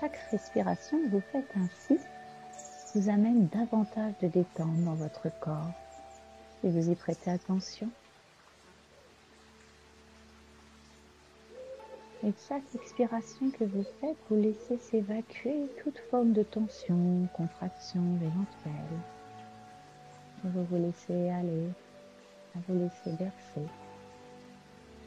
Chaque 0.00 0.16
respiration 0.32 0.98
que 1.02 1.08
vous 1.08 1.22
faites 1.30 1.50
ainsi 1.56 2.00
vous 2.94 3.08
amène 3.08 3.46
davantage 3.48 4.14
de 4.20 4.26
détente 4.26 4.82
dans 4.84 4.94
votre 4.94 5.28
corps 5.38 5.70
et 6.64 6.70
vous 6.70 6.90
y 6.90 6.94
prêtez 6.96 7.30
attention. 7.30 7.88
Et 12.24 12.32
chaque 12.48 12.64
expiration 12.74 13.50
que 13.50 13.64
vous 13.64 13.84
faites, 14.00 14.16
vous 14.28 14.36
laissez 14.36 14.78
s'évacuer 14.78 15.68
toute 15.82 15.98
forme 16.10 16.32
de 16.32 16.42
tension, 16.42 17.28
contraction 17.34 18.02
éventuelle. 18.16 18.98
Vous 20.42 20.64
vous 20.64 20.76
laissez 20.76 21.30
aller, 21.30 21.68
vous 22.66 22.78
laisser 22.78 23.16
bercer 23.16 23.68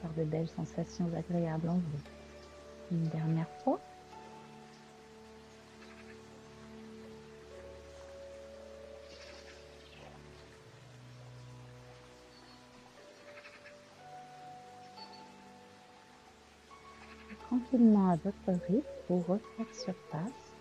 par 0.01 0.11
de 0.13 0.23
belles 0.23 0.47
sensations 0.47 1.09
agréables 1.13 1.67
en 1.67 1.75
vous. 1.75 2.91
Une 2.91 3.07
dernière 3.09 3.49
fois. 3.63 3.81
Tranquillement 17.57 18.11
à 18.11 18.15
votre 18.17 18.65
rythme, 18.67 18.87
vous 19.09 19.21
refaites 19.27 19.75
surface. 19.75 20.53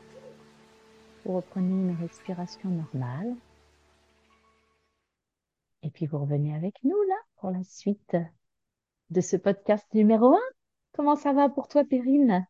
Vous 1.25 1.37
reprenez 1.37 1.73
une 1.73 1.97
respiration 2.01 2.69
normale. 2.69 3.35
Et 5.83 5.91
puis 5.91 6.07
vous 6.07 6.19
revenez 6.19 6.55
avec 6.55 6.75
nous 6.85 7.01
là 7.09 7.17
pour 7.37 7.51
la 7.51 7.63
suite 7.65 8.17
de 9.11 9.21
ce 9.21 9.37
podcast 9.37 9.87
numéro 9.95 10.35
1. 10.35 10.39
Comment 10.95 11.17
ça 11.17 11.33
va 11.33 11.49
pour 11.49 11.69
toi, 11.69 11.85
Perrine? 11.85 12.47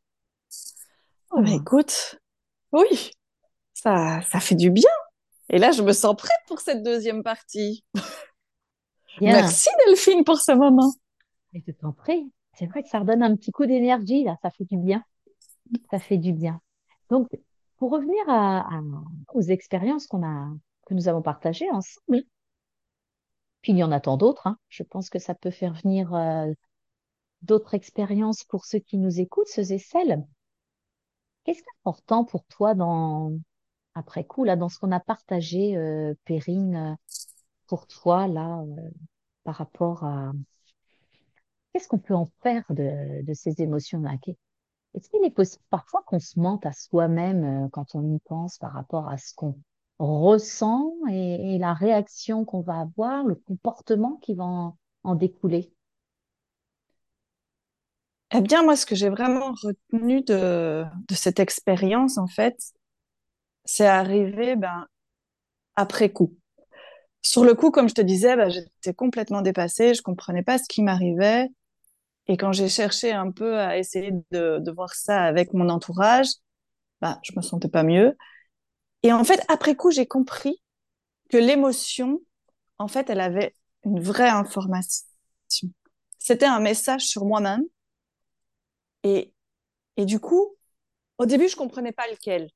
Oh, 1.31 1.43
bah, 1.43 1.51
écoute, 1.51 2.21
oui, 2.73 3.11
ça, 3.75 4.21
ça 4.23 4.41
fait 4.41 4.55
du 4.55 4.71
bien. 4.71 4.91
Et 5.49 5.59
là, 5.59 5.73
je 5.73 5.83
me 5.83 5.93
sens 5.93 6.17
prête 6.17 6.41
pour 6.47 6.61
cette 6.61 6.83
deuxième 6.83 7.23
partie. 7.23 7.85
Bien. 9.19 9.33
Merci 9.33 9.69
Delphine 9.87 10.25
pour 10.25 10.39
ce 10.39 10.53
moment. 10.53 10.93
Et 11.55 11.63
je 11.67 11.73
t'en 11.73 11.93
prie. 11.93 12.31
C'est 12.59 12.67
vrai 12.67 12.83
que 12.83 12.89
ça 12.89 13.01
redonne 13.01 13.23
un 13.23 13.37
petit 13.37 13.53
coup 13.53 13.67
d'énergie 13.67 14.25
là, 14.25 14.37
ça 14.43 14.51
fait 14.51 14.65
du 14.65 14.77
bien. 14.77 15.05
Ça 15.91 15.99
fait 15.99 16.19
du 16.19 16.33
bien. 16.33 16.61
Donc, 17.11 17.29
pour 17.77 17.91
revenir 17.91 18.25
aux 19.35 19.43
expériences 19.43 20.07
qu'on 20.07 20.25
a, 20.25 20.49
que 20.87 20.95
nous 20.95 21.09
avons 21.09 21.23
partagées 21.23 21.71
ensemble, 21.71 22.23
puis 23.63 23.73
il 23.73 23.79
y 23.79 23.85
en 23.85 23.93
a 23.93 24.01
tant 24.01 24.17
d'autres, 24.17 24.47
hein. 24.47 24.59
Je 24.69 24.85
pense 24.85 25.11
que 25.11 25.19
ça 25.19 25.35
peut 25.35 25.51
faire 25.51 25.75
venir 25.75 26.15
euh, 26.15 26.53
d'autres 27.43 27.75
expériences 27.75 28.45
pour 28.45 28.65
ceux 28.65 28.79
qui 28.79 28.97
nous 28.99 29.21
écoutent, 29.21 29.49
ceux 29.49 29.73
et 29.73 29.79
celles. 29.79 30.25
Qu'est-ce 31.45 31.63
qui 31.63 31.69
est 31.69 31.81
important 31.85 32.25
pour 32.25 32.45
toi 32.47 32.75
dans, 32.75 33.33
après 33.95 34.25
coup, 34.25 34.45
là, 34.45 34.57
dans 34.57 34.69
ce 34.69 34.79
qu'on 34.79 34.93
a 34.93 35.01
partagé, 35.01 35.77
euh, 35.77 36.15
Perrine, 36.25 36.77
euh, 36.77 36.95
pour 37.67 37.87
toi, 37.87 38.29
là, 38.29 38.61
euh, 38.61 38.91
par 39.45 39.57
rapport 39.57 40.05
à 40.05 40.33
qu'est-ce 41.77 41.89
qu'on 41.89 41.99
peut 41.99 42.15
en 42.15 42.31
faire 42.43 42.65
de, 42.71 43.23
de 43.23 43.35
ces 43.35 43.61
émotions-là? 43.61 44.13
Est-ce 44.95 45.11
qu'il 45.11 45.23
est 45.25 45.31
possible 45.31 45.63
parfois 45.69 46.03
qu'on 46.07 46.19
se 46.19 46.41
mente 46.41 46.65
à 46.65 46.73
soi-même 46.73 47.45
euh, 47.45 47.69
quand 47.71 47.95
on 47.95 48.15
y 48.15 48.19
pense 48.21 48.57
par 48.57 48.73
rapport 48.73 49.11
à 49.11 49.19
ce 49.19 49.35
qu'on 49.35 49.55
ressent 49.99 50.95
et, 51.11 51.59
la 51.59 51.75
réaction 51.75 52.47
qu'on 52.47 52.63
va 52.63 52.81
avoir, 52.81 53.25
le 53.25 53.35
comportement 53.35 54.17
qui 54.23 54.35
va 54.35 54.45
en, 54.45 54.79
en 55.05 55.15
découler? 55.17 55.71
Eh 58.31 58.41
bien, 58.41 58.63
moi, 58.63 58.75
ce 58.75 58.87
que 58.87 58.95
j'ai 58.95 59.11
vraiment 59.11 59.53
retenu 59.63 60.23
de, 60.23 60.83
de 61.09 61.15
cette 61.15 61.41
expérience, 61.41 62.17
en 62.17 62.27
fait, 62.27 62.57
c'est 63.67 63.87
arrivé 63.87 64.57
ben, 64.57 64.87
après 65.77 66.11
coup. 66.11 66.35
Sur 67.21 67.45
le 67.45 67.55
coup, 67.55 67.71
comme 67.71 67.89
je 67.89 67.95
te 67.95 68.01
disais, 68.01 68.35
ben, 68.35 68.49
j'étais 68.49 68.95
complètement 68.95 69.43
dépassée, 69.43 69.93
je 69.93 70.01
comprenais 70.01 70.43
pas 70.43 70.57
ce 70.57 70.65
qui 70.69 70.83
m'arrivait. 70.83 71.49
Et 72.29 72.37
quand 72.37 72.53
j'ai 72.53 72.69
cherché 72.69 73.13
un 73.13 73.31
peu 73.31 73.59
à 73.59 73.79
essayer 73.79 74.13
de, 74.33 74.59
de 74.61 74.71
voir 74.73 74.95
ça 74.95 75.23
avec 75.25 75.53
mon 75.55 75.69
entourage, 75.69 76.29
ben, 77.01 77.19
je 77.23 77.33
me 77.37 77.43
sentais 77.43 77.69
pas 77.69 77.83
mieux. 77.85 78.17
Et 79.03 79.13
en 79.13 79.25
fait, 79.25 79.43
après 79.49 79.77
coup, 79.77 79.91
j'ai 79.91 80.07
compris 80.07 80.63
que 81.31 81.39
l'émotion, 81.39 82.21
en 82.79 82.89
fait, 82.89 83.11
elle 83.11 83.21
avait 83.21 83.55
une 83.85 84.01
vraie 84.01 84.31
information. 84.31 85.07
C'était 86.19 86.45
un 86.45 86.61
message 86.61 87.07
sur 87.07 87.25
moi-même. 87.25 87.63
Et, 89.05 89.33
et 89.97 90.07
du 90.07 90.21
coup, 90.21 90.57
au 91.19 91.27
début, 91.27 91.49
je 91.49 91.57
comprenais 91.57 91.93
pas 91.93 92.09
lequel. 92.11 92.51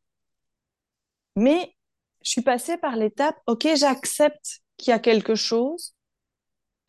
Mais 1.36 1.74
je 2.22 2.30
suis 2.30 2.42
passée 2.42 2.76
par 2.76 2.96
l'étape, 2.96 3.36
OK, 3.46 3.66
j'accepte 3.76 4.60
qu'il 4.76 4.90
y 4.90 4.94
a 4.94 4.98
quelque 4.98 5.34
chose. 5.34 5.94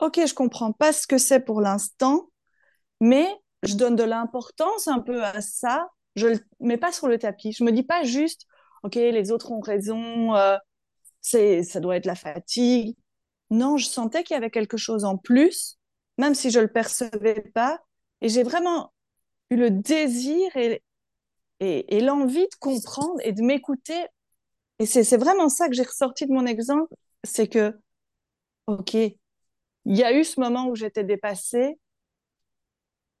OK, 0.00 0.20
je 0.26 0.34
comprends 0.34 0.72
pas 0.72 0.92
ce 0.92 1.06
que 1.06 1.18
c'est 1.18 1.40
pour 1.40 1.62
l'instant, 1.62 2.28
mais 3.02 3.28
je 3.64 3.74
donne 3.74 3.96
de 3.96 4.04
l'importance 4.04 4.88
un 4.88 5.00
peu 5.00 5.24
à 5.24 5.42
ça. 5.42 5.90
Je 6.16 6.28
le 6.28 6.40
mets 6.60 6.78
pas 6.78 6.92
sur 6.92 7.08
le 7.08 7.18
tapis. 7.18 7.52
Je 7.52 7.64
me 7.64 7.72
dis 7.72 7.82
pas 7.82 8.04
juste, 8.04 8.46
OK, 8.84 8.94
les 8.94 9.32
autres 9.32 9.52
ont 9.52 9.60
raison, 9.60 10.36
euh, 10.36 10.56
c'est, 11.20 11.62
ça 11.64 11.80
doit 11.80 11.96
être 11.96 12.06
la 12.06 12.14
fatigue. 12.14 12.96
Non, 13.50 13.76
je 13.76 13.86
sentais 13.86 14.24
qu'il 14.24 14.34
y 14.34 14.38
avait 14.38 14.50
quelque 14.50 14.76
chose 14.78 15.04
en 15.04 15.18
plus, 15.18 15.78
même 16.18 16.34
si 16.34 16.50
je 16.50 16.60
le 16.60 16.68
percevais 16.68 17.42
pas. 17.54 17.80
Et 18.22 18.28
j'ai 18.30 18.44
vraiment 18.44 18.92
eu 19.50 19.56
le 19.56 19.70
désir 19.70 20.56
et, 20.56 20.82
et, 21.60 21.96
et 21.96 22.00
l'envie 22.00 22.44
de 22.44 22.56
comprendre 22.60 23.20
et 23.24 23.32
de 23.32 23.42
m'écouter. 23.42 24.06
Et 24.78 24.86
c'est, 24.86 25.04
c'est 25.04 25.16
vraiment 25.18 25.48
ça 25.48 25.68
que 25.68 25.74
j'ai 25.74 25.84
ressorti 25.84 26.26
de 26.26 26.32
mon 26.32 26.46
exemple, 26.46 26.94
c'est 27.24 27.48
que, 27.48 27.78
OK, 28.66 28.94
il 28.94 29.16
y 29.86 30.04
a 30.04 30.12
eu 30.12 30.24
ce 30.24 30.40
moment 30.40 30.66
où 30.68 30.74
j'étais 30.76 31.04
dépassée, 31.04 31.78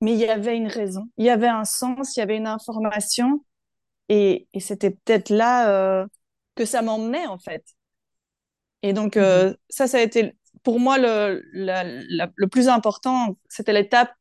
mais 0.02 0.14
il 0.14 0.20
y 0.20 0.26
avait 0.28 0.58
une 0.58 0.68
raison, 0.68 1.08
il 1.18 1.26
y 1.26 1.30
avait 1.30 1.48
un 1.48 1.66
sens, 1.66 2.16
il 2.16 2.20
y 2.20 2.24
avait 2.24 2.38
une 2.38 2.48
information, 2.48 3.44
et, 4.10 4.48
et 4.54 4.60
c'était 4.60 4.90
peut-être 4.92 5.30
là 5.30 5.70
euh, 6.02 6.06
que 6.56 6.64
ça 6.66 6.82
m'emmenait 6.82 7.26
en 7.26 7.38
fait. 7.38 7.64
Et 8.82 8.92
donc 8.92 9.16
Mhm. 9.16 9.16
euh, 9.16 9.54
ça, 9.68 9.86
ça 9.86 9.98
a 9.98 10.00
été 10.00 10.36
pour 10.62 10.80
moi 10.80 10.98
le, 10.98 11.42
la- 11.52 11.84
la- 11.84 12.30
le 12.36 12.48
plus 12.48 12.68
important, 12.68 13.36
c'était 13.48 13.72
l'étape, 13.72 14.12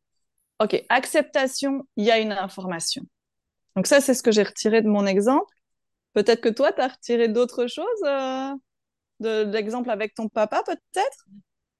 ok, 0.61 0.83
acceptation, 0.89 1.87
il 1.97 2.05
y 2.05 2.11
a 2.11 2.19
une 2.19 2.31
information. 2.33 3.03
Donc 3.75 3.87
ça, 3.87 4.01
c'est 4.01 4.13
ce 4.15 4.23
que 4.23 4.31
j'ai 4.31 4.43
retiré 4.43 4.81
de 4.81 4.89
mon 4.89 5.05
exemple. 5.07 5.53
Peut-être 6.13 6.41
que 6.41 6.49
toi, 6.49 6.73
tu 6.73 6.81
as 6.81 6.89
retiré 6.89 7.29
d'autres 7.29 7.67
choses 7.67 7.85
euh, 8.05 8.53
de, 9.21 9.45
de 9.45 9.51
l'exemple 9.53 9.89
avec 9.91 10.15
ton 10.15 10.29
papa, 10.29 10.63
peut-être? 10.65 11.27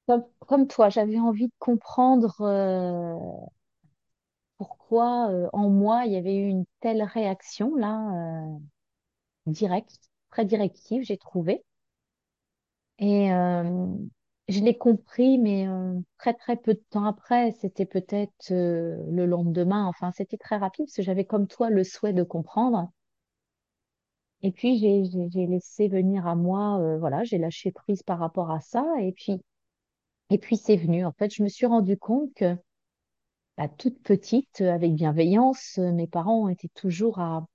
Comme, 0.07 0.25
comme 0.47 0.67
toi, 0.67 0.89
j'avais 0.89 1.19
envie 1.19 1.47
de 1.47 1.53
comprendre 1.59 2.41
euh, 2.41 3.15
pourquoi 4.61 5.31
euh, 5.31 5.49
en 5.53 5.71
moi 5.71 6.05
il 6.05 6.11
y 6.13 6.17
avait 6.17 6.35
eu 6.35 6.47
une 6.47 6.65
telle 6.81 7.01
réaction 7.01 7.75
là, 7.75 8.45
euh, 8.45 8.59
directe, 9.47 10.11
très 10.29 10.45
directive, 10.45 11.03
j'ai 11.03 11.17
trouvé. 11.17 11.63
Et 12.99 13.33
euh, 13.33 13.87
je 14.47 14.59
l'ai 14.61 14.77
compris, 14.77 15.37
mais 15.39 15.67
très 16.19 16.33
très 16.35 16.55
peu 16.57 16.73
de 16.75 16.83
temps 16.91 17.05
après, 17.05 17.51
c'était 17.59 17.85
peut-être 17.85 18.49
le 18.51 19.25
lendemain, 19.25 19.85
enfin 19.87 20.11
c'était 20.11 20.37
très 20.37 20.57
rapide 20.57 20.85
parce 20.85 20.95
que 20.97 21.01
j'avais 21.01 21.25
comme 21.25 21.47
toi 21.47 21.69
le 21.71 21.83
souhait 21.83 22.13
de 22.13 22.23
comprendre. 22.23 22.91
Et 24.43 24.51
puis 24.51 24.77
j'ai 24.77 25.47
laissé 25.47 25.87
venir 25.87 26.27
à 26.27 26.35
moi, 26.35 26.97
voilà, 26.99 27.23
j'ai 27.23 27.37
lâché 27.39 27.71
prise 27.71 28.03
par 28.03 28.19
rapport 28.19 28.51
à 28.51 28.59
ça. 28.59 28.85
Et 28.99 29.11
puis 29.13 29.41
et 30.31 30.37
puis 30.39 30.57
c'est 30.57 30.77
venu. 30.77 31.05
En 31.05 31.11
fait, 31.11 31.33
je 31.33 31.43
me 31.43 31.49
suis 31.49 31.65
rendu 31.67 31.97
compte 31.97 32.33
que 32.35 32.55
bah, 33.57 33.67
toute 33.69 34.01
petite, 34.03 34.61
avec 34.61 34.93
bienveillance, 34.93 35.77
mes 35.77 36.07
parents 36.07 36.49
étaient 36.49 36.69
toujours 36.73 37.19
à, 37.19 37.45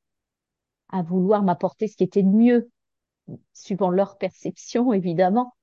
à 0.91 1.03
vouloir 1.03 1.43
m'apporter 1.43 1.89
ce 1.89 1.97
qui 1.97 2.05
était 2.05 2.23
de 2.23 2.29
mieux, 2.29 2.71
suivant 3.53 3.91
leur 3.91 4.19
perception, 4.19 4.93
évidemment. 4.95 5.55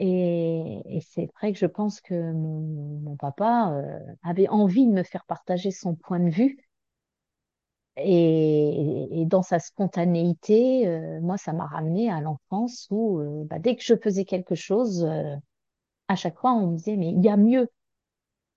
Et, 0.00 0.82
et 0.86 1.00
c'est 1.02 1.30
vrai 1.36 1.52
que 1.52 1.58
je 1.58 1.66
pense 1.66 2.00
que 2.00 2.32
mon, 2.32 3.16
papa 3.16 3.72
euh, 3.74 3.98
avait 4.24 4.48
envie 4.48 4.86
de 4.86 4.92
me 4.92 5.04
faire 5.04 5.24
partager 5.26 5.70
son 5.70 5.94
point 5.94 6.20
de 6.20 6.30
vue. 6.30 6.58
Et, 7.96 9.20
et 9.20 9.24
dans 9.26 9.42
sa 9.42 9.60
spontanéité, 9.60 10.86
euh, 10.88 11.20
moi, 11.20 11.36
ça 11.38 11.52
m'a 11.52 11.66
ramené 11.66 12.10
à 12.10 12.20
l'enfance 12.20 12.88
où, 12.90 13.20
euh, 13.20 13.44
bah, 13.44 13.58
dès 13.60 13.76
que 13.76 13.82
je 13.84 13.94
faisais 13.96 14.24
quelque 14.24 14.54
chose, 14.56 15.04
euh, 15.04 15.36
à 16.08 16.16
chaque 16.16 16.38
fois, 16.38 16.54
on 16.54 16.68
me 16.72 16.76
disait, 16.76 16.96
mais 16.96 17.10
il 17.10 17.24
y 17.24 17.28
a 17.30 17.36
mieux. 17.36 17.68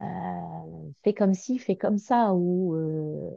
Euh, 0.01 0.91
fais 1.03 1.13
comme 1.13 1.33
ci, 1.33 1.59
fais 1.59 1.75
comme 1.75 1.97
ça, 1.97 2.33
ou 2.33 2.75
euh, 2.75 3.31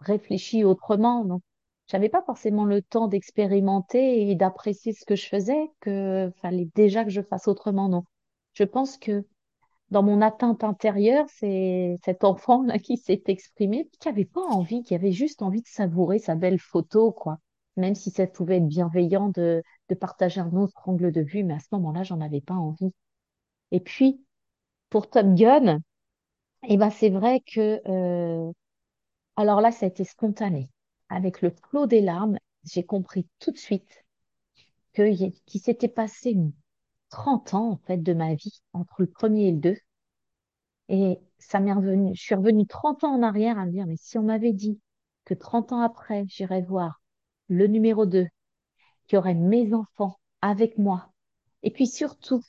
réfléchis 0.00 0.64
autrement. 0.64 1.24
Donc, 1.24 1.42
j'avais 1.88 2.08
pas 2.08 2.22
forcément 2.22 2.64
le 2.64 2.82
temps 2.82 3.08
d'expérimenter 3.08 4.30
et 4.30 4.34
d'apprécier 4.34 4.92
ce 4.92 5.04
que 5.04 5.16
je 5.16 5.26
faisais, 5.26 5.70
que 5.80 6.32
fallait 6.40 6.68
déjà 6.74 7.04
que 7.04 7.10
je 7.10 7.22
fasse 7.22 7.48
autrement. 7.48 7.88
Non. 7.88 8.04
Je 8.54 8.64
pense 8.64 8.98
que 8.98 9.24
dans 9.90 10.02
mon 10.02 10.22
atteinte 10.22 10.64
intérieure, 10.64 11.26
c'est 11.28 11.98
cet 12.04 12.24
enfant-là 12.24 12.78
qui 12.78 12.96
s'est 12.96 13.22
exprimé, 13.26 13.90
qui 14.00 14.08
avait 14.08 14.24
pas 14.24 14.42
envie, 14.42 14.82
qui 14.82 14.94
avait 14.94 15.12
juste 15.12 15.42
envie 15.42 15.62
de 15.62 15.68
savourer 15.68 16.18
sa 16.18 16.34
belle 16.34 16.58
photo, 16.58 17.12
quoi. 17.12 17.38
Même 17.76 17.94
si 17.94 18.10
ça 18.10 18.26
pouvait 18.26 18.58
être 18.58 18.66
bienveillant 18.68 19.28
de, 19.30 19.62
de 19.88 19.94
partager 19.94 20.40
un 20.40 20.52
autre 20.54 20.88
angle 20.88 21.12
de 21.12 21.20
vue, 21.22 21.44
mais 21.44 21.54
à 21.54 21.60
ce 21.60 21.68
moment-là, 21.72 22.02
j'en 22.04 22.20
avais 22.20 22.40
pas 22.40 22.54
envie. 22.54 22.92
Et 23.72 23.80
puis, 23.80 24.24
pour 24.92 25.08
Top 25.08 25.26
Gun, 25.34 25.80
eh 26.68 26.76
ben, 26.76 26.90
c'est 26.90 27.10
vrai 27.10 27.40
que, 27.40 27.80
euh, 27.88 28.52
alors 29.36 29.62
là, 29.62 29.72
ça 29.72 29.86
a 29.86 29.88
été 29.88 30.04
spontané. 30.04 30.70
Avec 31.08 31.42
le 31.42 31.50
flot 31.50 31.86
des 31.86 32.02
larmes, 32.02 32.38
j'ai 32.64 32.84
compris 32.84 33.26
tout 33.40 33.52
de 33.52 33.58
suite 33.58 34.04
qu'il 34.94 35.32
s'était 35.62 35.88
passé 35.88 36.36
30 37.08 37.54
ans, 37.54 37.70
en 37.70 37.78
fait, 37.78 37.98
de 37.98 38.12
ma 38.12 38.34
vie 38.34 38.60
entre 38.74 39.00
le 39.00 39.06
premier 39.08 39.48
et 39.48 39.52
le 39.52 39.58
deux. 39.60 39.76
Et 40.88 41.18
ça 41.38 41.58
m'est 41.58 41.72
revenu, 41.72 42.14
je 42.14 42.20
suis 42.22 42.34
revenue 42.34 42.66
30 42.66 43.04
ans 43.04 43.14
en 43.14 43.22
arrière 43.22 43.58
à 43.58 43.64
me 43.64 43.72
dire, 43.72 43.86
mais 43.86 43.96
si 43.96 44.18
on 44.18 44.24
m'avait 44.24 44.52
dit 44.52 44.78
que 45.24 45.32
30 45.32 45.72
ans 45.72 45.80
après, 45.80 46.24
j'irais 46.28 46.62
voir 46.62 47.00
le 47.48 47.66
numéro 47.66 48.04
2, 48.04 48.26
qu'il 49.06 49.16
y 49.16 49.18
aurait 49.18 49.34
mes 49.34 49.72
enfants 49.72 50.18
avec 50.42 50.76
moi, 50.76 51.10
et 51.62 51.70
puis 51.70 51.86
surtout 51.86 52.42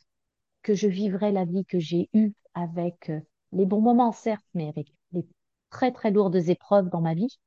que 0.63 0.73
je 0.75 0.87
vivrais 0.87 1.31
la 1.31 1.45
vie 1.45 1.65
que 1.65 1.79
j'ai 1.79 2.09
eue 2.13 2.33
avec 2.55 3.09
euh, 3.09 3.19
les 3.51 3.65
bons 3.65 3.81
moments, 3.81 4.11
certes, 4.11 4.45
mais 4.53 4.69
avec 4.69 4.93
les 5.11 5.25
très 5.69 5.91
très 5.91 6.11
lourdes 6.11 6.35
épreuves 6.35 6.89
dans 6.89 7.01
ma 7.01 7.13
vie, 7.13 7.37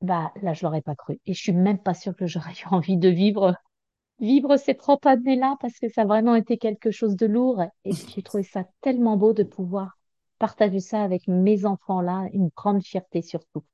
bah 0.00 0.32
là, 0.42 0.52
je 0.52 0.64
l'aurais 0.64 0.82
pas 0.82 0.94
cru. 0.94 1.20
Et 1.26 1.34
je 1.34 1.40
suis 1.42 1.52
même 1.52 1.78
pas 1.78 1.94
sûre 1.94 2.14
que 2.16 2.26
j'aurais 2.26 2.52
eu 2.52 2.66
envie 2.70 2.96
de 2.96 3.08
vivre 3.08 3.54
vivre 4.20 4.56
ces 4.56 4.76
30 4.76 5.06
années-là 5.06 5.56
parce 5.60 5.78
que 5.78 5.88
ça 5.88 6.02
a 6.02 6.06
vraiment 6.06 6.36
été 6.36 6.58
quelque 6.58 6.90
chose 6.90 7.16
de 7.16 7.26
lourd. 7.26 7.62
Et 7.84 7.92
j'ai 7.92 8.22
trouvé 8.22 8.42
ça 8.44 8.64
tellement 8.80 9.16
beau 9.16 9.32
de 9.32 9.42
pouvoir 9.42 9.98
partager 10.38 10.80
ça 10.80 11.02
avec 11.02 11.28
mes 11.28 11.64
enfants-là, 11.66 12.28
une 12.32 12.50
grande 12.56 12.82
fierté 12.82 13.22
surtout. 13.22 13.64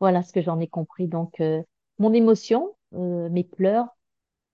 Voilà 0.00 0.22
ce 0.22 0.32
que 0.32 0.42
j'en 0.42 0.60
ai 0.60 0.68
compris. 0.68 1.08
Donc, 1.08 1.40
euh, 1.40 1.62
mon 1.98 2.12
émotion, 2.12 2.74
euh, 2.94 3.28
mes 3.30 3.44
pleurs, 3.44 3.88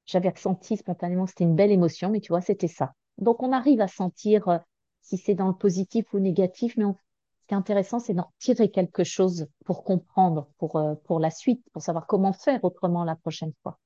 j'avais 0.09 0.31
ressenti 0.31 0.77
spontanément, 0.77 1.27
c'était 1.27 1.45
une 1.45 1.55
belle 1.55 1.71
émotion, 1.71 2.09
mais 2.11 2.21
tu 2.21 2.33
vois, 2.33 2.41
c'était 2.41 2.67
ça. 2.67 2.95
Donc, 3.19 3.43
on 3.43 3.53
arrive 3.53 3.81
à 3.81 3.89
sentir 3.89 4.49
euh, 4.49 4.59
si 5.03 5.19
c'est 5.19 5.35
dans 5.35 5.49
le 5.49 5.55
positif 5.55 6.07
ou 6.15 6.19
négatif, 6.19 6.77
mais 6.77 6.85
ce 6.85 7.47
qui 7.47 7.55
est 7.55 7.57
intéressant, 7.57 7.99
c'est 7.99 8.15
d'en 8.15 8.33
tirer 8.39 8.71
quelque 8.71 9.05
chose 9.05 9.47
pour 9.67 9.85
comprendre, 9.85 10.49
pour, 10.59 10.77
euh, 10.77 10.95
pour 11.05 11.21
la 11.21 11.31
suite, 11.31 11.63
pour 11.73 11.83
savoir 11.83 12.07
comment 12.07 12.33
faire 12.33 12.65
autrement 12.65 13.05
la 13.05 13.17
prochaine 13.17 13.53
fois. 13.63 13.79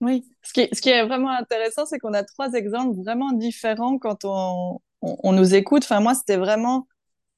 Oui, 0.00 0.24
ce 0.42 0.52
qui, 0.52 0.68
ce 0.74 0.82
qui 0.82 0.90
est 0.90 1.06
vraiment 1.06 1.30
intéressant, 1.30 1.86
c'est 1.86 1.98
qu'on 1.98 2.12
a 2.12 2.24
trois 2.24 2.52
exemples 2.52 3.00
vraiment 3.00 3.32
différents 3.32 3.98
quand 3.98 4.24
on, 4.24 4.80
on, 5.00 5.16
on 5.22 5.32
nous 5.32 5.54
écoute. 5.54 5.84
Enfin, 5.84 6.00
moi, 6.00 6.14
c'était 6.14 6.36
vraiment, 6.36 6.88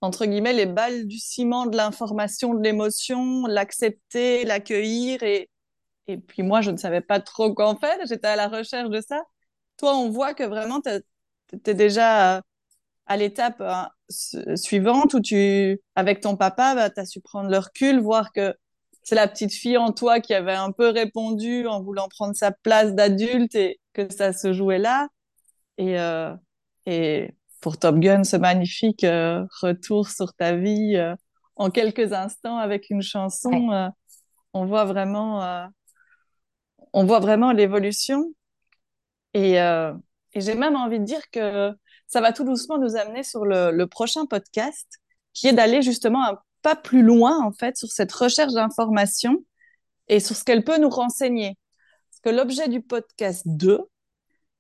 entre 0.01 0.25
guillemets, 0.25 0.55
les 0.55 0.67
balles 0.67 1.07
du 1.07 1.19
ciment 1.19 1.67
de 1.67 1.77
l'information, 1.77 2.55
de 2.55 2.63
l'émotion, 2.63 3.47
l'accepter, 3.47 4.45
l'accueillir. 4.45 5.23
Et, 5.23 5.51
et 6.09 6.19
puis 6.19 6.43
moi, 6.43 6.61
je 6.61 6.71
ne 6.71 6.77
savais 6.77 7.01
pas 7.01 7.21
trop 7.21 7.55
quoi 7.55 7.69
en 7.69 7.77
faire. 7.77 7.97
J'étais 8.09 8.29
à 8.29 8.37
la 8.37 8.49
recherche 8.49 8.91
de 8.91 9.01
ça. 9.01 9.23
Toi, 9.79 9.97
on 9.97 10.11
voit 10.11 10.35
que 10.35 10.45
vraiment, 10.45 10.81
tu 10.81 10.91
es 11.67 11.75
déjà 11.75 12.43
à 13.07 13.17
l'étape 13.17 13.61
hein, 13.61 13.91
su- 14.09 14.57
suivante 14.57 15.15
où 15.15 15.21
tu, 15.21 15.81
avec 15.95 16.21
ton 16.21 16.37
papa, 16.37 16.75
bah, 16.75 16.91
tu 16.91 17.01
as 17.01 17.07
su 17.07 17.21
prendre 17.21 17.51
le 17.51 17.59
recul, 17.59 18.01
voir 18.01 18.33
que 18.33 18.55
c'est 19.03 19.15
la 19.15 19.29
petite 19.29 19.53
fille 19.53 19.77
en 19.77 19.93
toi 19.93 20.21
qui 20.21 20.35
avait 20.35 20.55
un 20.55 20.73
peu 20.73 20.89
répondu 20.89 21.67
en 21.69 21.83
voulant 21.83 22.09
prendre 22.09 22.35
sa 22.35 22.51
place 22.51 22.95
d'adulte 22.95 23.55
et 23.55 23.81
que 23.93 24.13
ça 24.13 24.33
se 24.33 24.53
jouait 24.53 24.79
là. 24.79 25.09
Et, 25.79 25.99
euh, 26.01 26.35
et 26.87 27.31
pour 27.61 27.79
Top 27.79 27.97
Gun, 27.99 28.25
ce 28.25 28.37
magnifique 28.37 29.05
euh, 29.05 29.45
retour 29.61 30.09
sur 30.09 30.35
ta 30.35 30.57
vie 30.57 30.97
euh, 30.97 31.15
en 31.57 31.71
quelques 31.71 32.13
instants 32.13 32.59
avec 32.59 32.91
une 32.91 33.03
chanson, 33.03 33.71
euh, 33.73 33.89
on 34.53 34.67
voit 34.67 34.85
vraiment, 34.85 35.69
on 36.93 37.05
voit 37.05 37.21
vraiment 37.21 37.53
l'évolution. 37.53 38.33
Et, 39.35 39.61
euh, 39.61 39.93
et 40.35 40.41
j'ai 40.41 40.55
même 40.55 40.77
envie 40.77 40.99
de 41.01 41.05
dire 41.05 41.31
que 41.31 41.73
ça 42.07 42.21
va 42.21 42.33
tout 42.33 42.45
doucement 42.45 42.79
nous 42.79 42.97
amener 42.97 43.23
sur 43.23 43.45
le, 43.45 43.85
prochain 43.87 44.27
podcast, 44.27 44.87
qui 45.33 45.49
est 45.49 45.53
d'aller 45.53 45.83
justement 45.83 46.25
un 46.25 46.39
pas 46.63 46.77
plus 46.77 47.03
loin, 47.03 47.45
en 47.45 47.53
fait, 47.53 47.77
sur 47.77 47.89
cette 47.89 48.13
recherche 48.13 48.53
d'information 48.53 49.45
et 50.09 50.21
sur 50.21 50.37
ce 50.37 50.45
qu'elle 50.45 50.65
peut 50.65 50.79
nous 50.79 50.89
renseigner. 50.89 51.57
Parce 52.11 52.21
que 52.23 52.41
l'objet 52.41 52.69
du 52.69 52.81
podcast 52.81 53.43
2, 53.47 53.81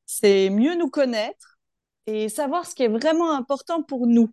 c'est 0.06 0.50
mieux 0.50 0.76
nous 0.76 0.90
connaître 0.90 1.58
et 2.06 2.28
savoir 2.28 2.66
ce 2.66 2.74
qui 2.74 2.84
est 2.84 2.88
vraiment 2.88 3.32
important 3.32 3.82
pour 3.82 4.06
nous. 4.06 4.30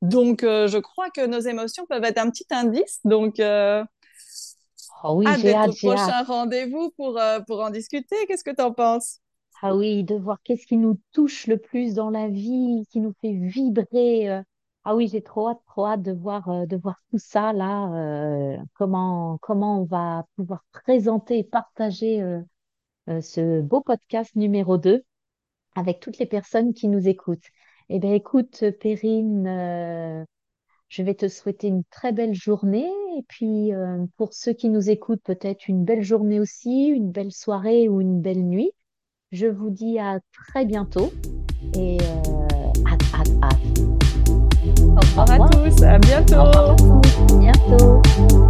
Donc, 0.00 0.42
euh, 0.44 0.68
je 0.68 0.78
crois 0.78 1.10
que 1.10 1.26
nos 1.26 1.40
émotions 1.40 1.84
peuvent 1.86 2.04
être 2.04 2.18
un 2.18 2.30
petit 2.30 2.46
indice. 2.50 3.00
Donc, 3.04 3.40
euh, 3.40 3.84
Oh 5.04 5.14
oui, 5.16 5.26
hâte 5.26 5.40
j'ai 5.40 5.54
hâte, 5.54 5.70
au 5.70 5.74
prochain 5.74 6.22
rendez-vous 6.24 6.90
pour, 6.96 7.18
euh, 7.18 7.40
pour 7.40 7.60
en 7.60 7.70
discuter. 7.70 8.16
Qu'est-ce 8.26 8.44
que 8.44 8.54
tu 8.54 8.62
en 8.62 8.72
penses? 8.72 9.20
Ah 9.62 9.74
oui, 9.74 10.04
de 10.04 10.14
voir 10.14 10.38
qu'est-ce 10.44 10.66
qui 10.66 10.76
nous 10.76 10.98
touche 11.12 11.46
le 11.46 11.58
plus 11.58 11.94
dans 11.94 12.10
la 12.10 12.28
vie, 12.28 12.84
qui 12.90 13.00
nous 13.00 13.12
fait 13.20 13.32
vibrer. 13.32 14.30
euh. 14.30 14.42
Ah 14.84 14.94
oui, 14.94 15.08
j'ai 15.08 15.22
trop 15.22 15.48
hâte, 15.48 15.58
trop 15.66 15.86
hâte 15.86 16.02
de 16.02 16.12
voir, 16.12 16.48
euh, 16.48 16.66
de 16.66 16.76
voir 16.76 16.96
tout 17.10 17.18
ça 17.18 17.52
là, 17.52 18.56
comment, 18.74 19.38
comment 19.42 19.82
on 19.82 19.84
va 19.84 20.24
pouvoir 20.36 20.64
présenter 20.72 21.38
et 21.38 21.44
partager 21.44 22.22
ce 23.06 23.60
beau 23.60 23.80
podcast 23.80 24.34
numéro 24.36 24.78
2 24.78 25.02
avec 25.74 26.00
toutes 26.00 26.18
les 26.18 26.26
personnes 26.26 26.74
qui 26.74 26.88
nous 26.88 27.08
écoutent. 27.08 27.48
Eh 27.88 27.98
bien, 27.98 28.14
écoute, 28.14 28.64
Perrine, 28.80 30.24
je 30.88 31.02
vais 31.02 31.14
te 31.14 31.28
souhaiter 31.28 31.68
une 31.68 31.84
très 31.90 32.12
belle 32.12 32.34
journée 32.34 32.88
et 33.18 33.22
puis 33.28 33.74
euh, 33.74 34.04
pour 34.16 34.32
ceux 34.32 34.52
qui 34.52 34.68
nous 34.70 34.90
écoutent, 34.90 35.22
peut-être 35.22 35.68
une 35.68 35.84
belle 35.84 36.02
journée 36.02 36.40
aussi, 36.40 36.86
une 36.88 37.10
belle 37.10 37.32
soirée 37.32 37.88
ou 37.88 38.00
une 38.00 38.20
belle 38.20 38.42
nuit. 38.44 38.72
Je 39.32 39.46
vous 39.46 39.70
dis 39.70 39.98
à 39.98 40.20
très 40.32 40.64
bientôt 40.64 41.12
et 41.74 41.98
euh, 42.00 42.84
hâte, 42.86 43.02
hâte, 43.14 43.30
hâte. 43.42 43.58
Au 44.96 45.00
Au 45.16 45.24
revoir 45.24 45.30
à 45.30 45.38
revoir. 45.38 45.50
tous, 45.50 45.82
à 45.82 45.98
Au 46.36 46.44
revoir 46.44 46.66
à 46.66 46.74
bientôt! 46.74 46.76
tous. 46.76 47.34
À 47.34 47.38
bientôt. 47.38 48.47